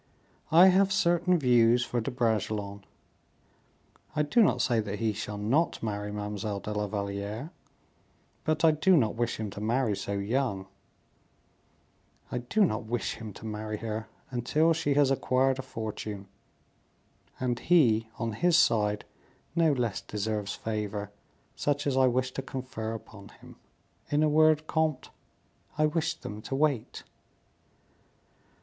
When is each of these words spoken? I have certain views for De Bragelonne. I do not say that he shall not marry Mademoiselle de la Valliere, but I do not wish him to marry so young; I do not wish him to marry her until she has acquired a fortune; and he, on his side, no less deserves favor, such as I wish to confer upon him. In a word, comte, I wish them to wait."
I 0.51 0.69
have 0.69 0.91
certain 0.91 1.37
views 1.37 1.85
for 1.85 2.01
De 2.01 2.09
Bragelonne. 2.09 2.83
I 4.15 4.23
do 4.23 4.41
not 4.41 4.59
say 4.59 4.79
that 4.79 4.97
he 4.97 5.13
shall 5.13 5.37
not 5.37 5.83
marry 5.83 6.11
Mademoiselle 6.11 6.59
de 6.59 6.73
la 6.73 6.87
Valliere, 6.87 7.51
but 8.43 8.65
I 8.65 8.71
do 8.71 8.97
not 8.97 9.13
wish 9.13 9.39
him 9.39 9.51
to 9.51 9.61
marry 9.61 9.95
so 9.95 10.13
young; 10.13 10.65
I 12.31 12.39
do 12.39 12.65
not 12.65 12.85
wish 12.85 13.13
him 13.17 13.31
to 13.33 13.45
marry 13.45 13.77
her 13.77 14.07
until 14.31 14.73
she 14.73 14.95
has 14.95 15.11
acquired 15.11 15.59
a 15.59 15.61
fortune; 15.61 16.27
and 17.39 17.59
he, 17.59 18.09
on 18.17 18.31
his 18.31 18.57
side, 18.57 19.05
no 19.55 19.71
less 19.71 20.01
deserves 20.01 20.55
favor, 20.55 21.11
such 21.55 21.85
as 21.85 21.95
I 21.95 22.07
wish 22.07 22.31
to 22.31 22.41
confer 22.41 22.95
upon 22.95 23.29
him. 23.39 23.55
In 24.09 24.23
a 24.23 24.29
word, 24.29 24.65
comte, 24.65 25.11
I 25.77 25.85
wish 25.85 26.15
them 26.15 26.41
to 26.41 26.55
wait." 26.55 27.03